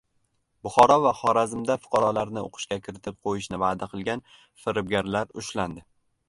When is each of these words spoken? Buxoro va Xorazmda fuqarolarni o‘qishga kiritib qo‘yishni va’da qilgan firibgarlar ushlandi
Buxoro 0.67 0.95
va 1.01 1.09
Xorazmda 1.17 1.75
fuqarolarni 1.83 2.43
o‘qishga 2.45 2.79
kiritib 2.87 3.19
qo‘yishni 3.29 3.61
va’da 3.65 3.89
qilgan 3.93 4.25
firibgarlar 4.65 5.31
ushlandi 5.45 5.87